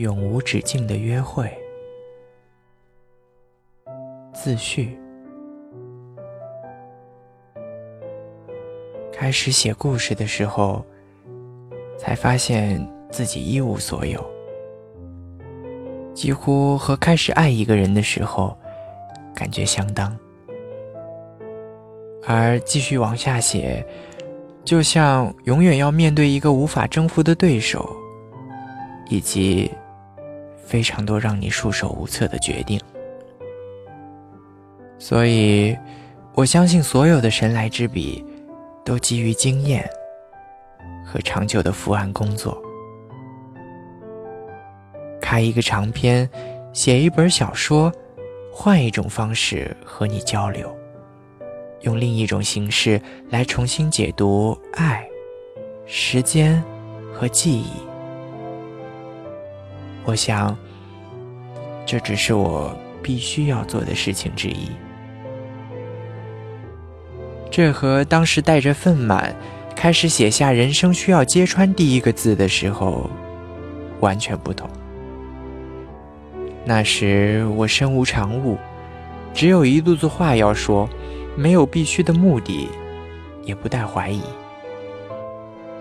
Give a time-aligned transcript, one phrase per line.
[0.00, 1.46] 永无止境的约会。
[4.32, 4.98] 自序。
[9.12, 10.82] 开始写故事的时候，
[11.98, 12.80] 才发现
[13.10, 14.24] 自己一无所有，
[16.14, 18.56] 几乎和开始爱一个人的时候
[19.34, 20.16] 感觉相当。
[22.26, 23.86] 而继续往下写，
[24.64, 27.86] 就像永远要面对一个无法征服的对手，
[29.10, 29.70] 以及
[30.70, 32.80] 非常多让你束手无策的决定。
[34.98, 35.76] 所以，
[36.34, 38.24] 我相信所有的神来之笔。
[38.82, 39.88] 都基于经验
[41.04, 42.60] 和长久的伏案工作。
[45.20, 46.28] 开一个长篇，
[46.72, 47.92] 写一本小说，
[48.50, 50.74] 换一种方式和你交流，
[51.82, 55.06] 用另一种形式来重新解读爱、
[55.86, 56.60] 时间
[57.12, 57.89] 和记忆。
[60.04, 60.56] 我想，
[61.86, 64.70] 这只是我必须要做的事情之一。
[67.50, 69.34] 这和当时带着愤满
[69.74, 73.10] 开始写下“人生需要揭穿”第一个字的时候
[74.00, 74.68] 完全不同。
[76.64, 78.56] 那时我身无长物，
[79.34, 80.88] 只有一肚子话要说，
[81.36, 82.68] 没有必须的目的，
[83.44, 84.22] 也不带怀疑，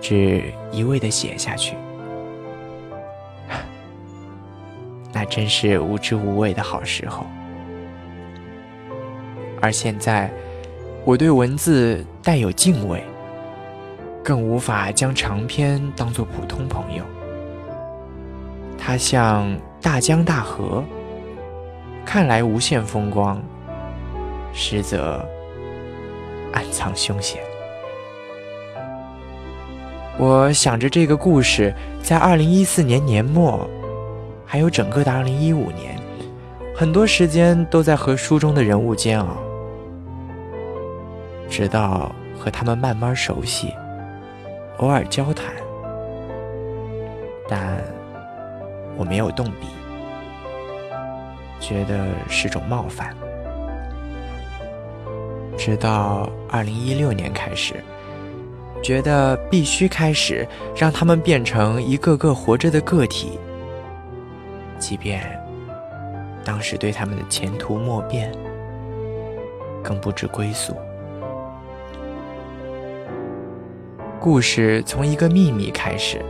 [0.00, 1.76] 只一味的写下去。
[5.22, 7.24] 那真是无知无畏的好时候。
[9.60, 10.28] 而现在。
[11.04, 13.02] 我对文字带有敬畏，
[14.22, 17.02] 更无法将长篇当作普通朋友。
[18.78, 20.84] 它像大江大河，
[22.04, 23.42] 看来无限风光，
[24.52, 25.28] 实则
[26.52, 27.42] 暗藏凶险。
[30.18, 33.68] 我想着这个故事，在二零一四年年末，
[34.52, 35.98] 还有整个的二零一五年，
[36.76, 39.38] 很多时间都在和书中的人物煎熬。
[41.48, 43.72] 直到和他们慢慢熟悉，
[44.76, 45.54] 偶尔交谈，
[47.48, 47.82] 但
[48.98, 49.68] 我没有动笔，
[51.58, 53.16] 觉得是种冒犯。
[55.56, 57.82] 直到二零一六年开始，
[58.82, 60.46] 觉得必须开始
[60.76, 63.38] 让他们变成一个个活着的个体，
[64.82, 65.40] 即便
[66.44, 68.32] 当时对他们的前途莫辨，
[69.80, 70.74] 更不知归宿。
[74.18, 76.20] 故事从一个秘密开始，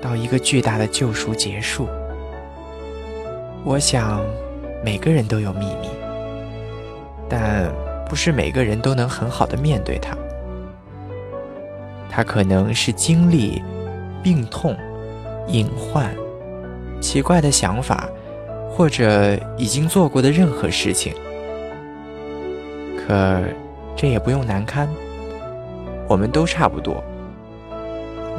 [0.00, 1.86] 到一个巨大的救赎结束。
[3.64, 4.20] 我想，
[4.84, 5.88] 每个人都有秘密，
[7.28, 7.72] 但
[8.08, 10.16] 不是每个人都能很好的面对它。
[12.10, 13.62] 它可能是经历、
[14.20, 14.76] 病痛、
[15.46, 16.12] 隐患、
[17.02, 18.08] 奇怪的想法，
[18.70, 21.12] 或者已经做过的任何事情。
[22.96, 23.42] 可
[23.96, 24.88] 这也不用难堪。
[26.08, 27.02] 我们都差不多，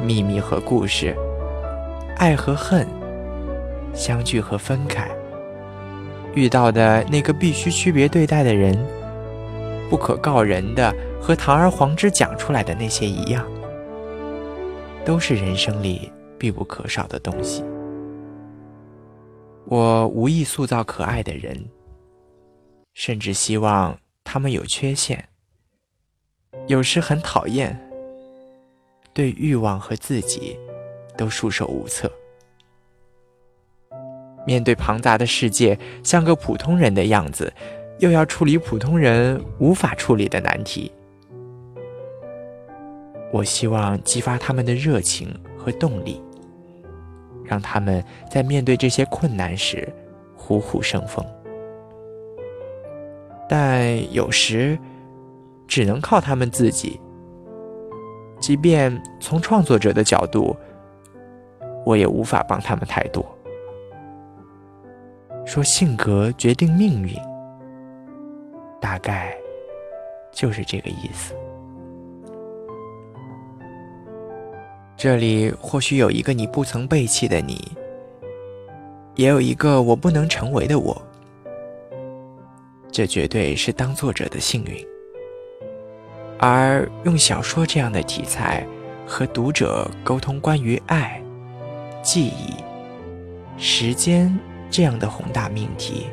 [0.04, 1.16] 秘密和故事，
[2.18, 2.88] 爱和恨，
[3.94, 5.10] 相聚和分开，
[6.34, 8.78] 遇到的那个必须区别对待的人，
[9.90, 13.44] 不可告人的和堂而皇之讲出来的那些一样，
[15.04, 17.64] 都是人生里必不可少的东西。
[19.66, 21.58] 我无意塑造可爱的人，
[22.94, 25.28] 甚至希望他们有缺陷。
[26.68, 27.78] 有时很讨厌，
[29.14, 30.58] 对欲望和自己
[31.18, 32.12] 都束手无策。
[34.46, 37.52] 面对庞杂的世界，像个普通人的样子，
[38.00, 40.92] 又要处理普通人无法处理的难题。
[43.32, 46.22] 我希望激发他们的热情和动力，
[47.54, 49.88] 让他们在面对这些困难时
[50.36, 51.26] 虎虎生风。
[53.48, 54.78] 但有时。
[55.66, 57.00] 只能靠他们自己。
[58.40, 60.56] 即便从创作者的角度，
[61.84, 63.26] 我也无法帮他们太多。
[65.46, 67.16] 说性格决定命运，
[68.80, 69.36] 大概
[70.32, 71.34] 就是这个意思。
[75.04, 77.62] 这里或许有一个你不曾背弃的你，
[79.16, 80.96] 也有一个我不能成为的我。
[82.90, 84.74] 这绝对是当作者的幸运。
[86.40, 88.66] 而用小说这样的题材
[89.06, 91.22] 和读者沟通关于爱、
[92.02, 92.54] 记忆、
[93.58, 94.34] 时间
[94.70, 96.08] 这样的宏大命题，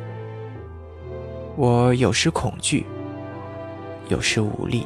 [1.55, 2.85] 我有时恐惧，
[4.09, 4.85] 有时无力，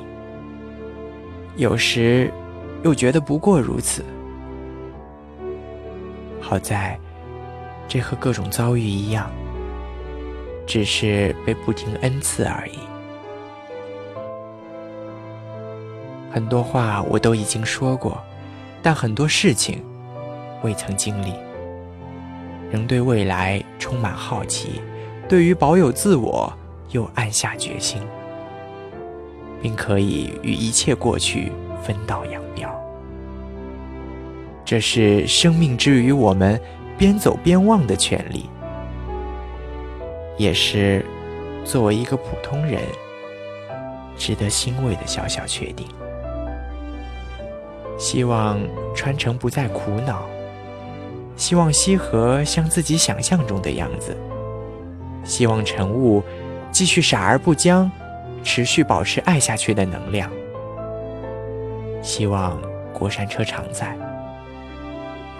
[1.56, 2.30] 有时
[2.84, 4.04] 又觉得不过如此。
[6.40, 6.98] 好在
[7.88, 9.30] 这和各种遭遇一样，
[10.66, 12.78] 只是被不停恩赐而已。
[16.30, 18.22] 很多话我都已经说过，
[18.82, 19.82] 但很多事情
[20.62, 21.32] 未曾经历，
[22.70, 24.82] 仍对未来充满好奇，
[25.26, 26.52] 对于保有自我
[26.90, 28.02] 又暗下决心，
[29.62, 31.50] 并可以与一切过去
[31.84, 32.68] 分道扬镳。
[34.64, 36.60] 这是生命之于我们。
[36.96, 38.48] 边走边忘的权利，
[40.38, 41.04] 也是
[41.64, 42.80] 作为一个普通人
[44.16, 45.88] 值得欣慰的小小确定。
[47.98, 48.60] 希望
[48.94, 50.22] 川城不再苦恼，
[51.36, 54.16] 希望西河像自己想象中的样子，
[55.24, 56.22] 希望晨雾
[56.70, 57.90] 继续傻而不僵，
[58.44, 60.30] 持续保持爱下去的能量。
[62.04, 62.60] 希望
[62.92, 63.96] 过山车常在。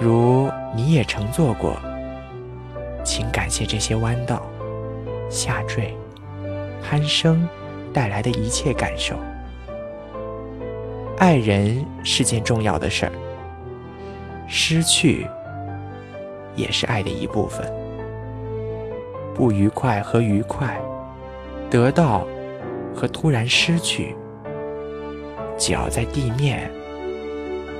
[0.01, 1.77] 如你也乘坐过，
[3.05, 4.43] 请感谢这些弯道、
[5.29, 5.95] 下坠、
[6.83, 7.47] 攀升
[7.93, 9.15] 带来的一切感受。
[11.19, 13.13] 爱人是件重要的事儿，
[14.49, 15.27] 失去
[16.57, 17.71] 也是爱的一部分。
[19.35, 20.81] 不愉快和愉快，
[21.69, 22.27] 得到
[22.95, 24.17] 和突然失去，
[25.59, 26.71] 脚在地面。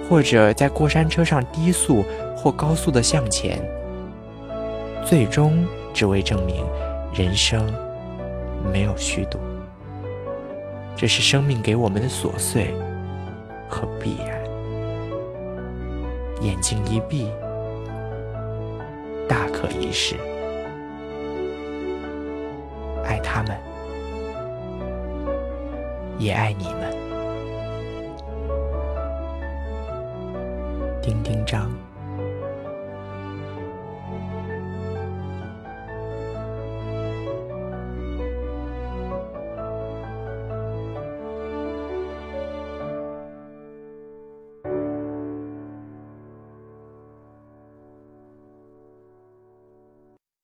[0.07, 2.05] 或者在过山车上低速
[2.37, 3.59] 或高速的向前，
[5.03, 6.63] 最终只为证明
[7.15, 7.73] 人生
[8.71, 9.39] 没有虚度。
[10.95, 12.75] 这是生命给我们的琐碎
[13.67, 14.39] 和必然。
[16.43, 17.31] 眼睛一闭，
[19.27, 20.17] 大可一世。
[23.07, 23.57] 爱他们，
[26.19, 26.94] 也爱你们。
[31.05, 31.84] 丁丁章。